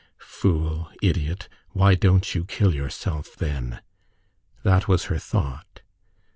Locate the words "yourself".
2.73-3.35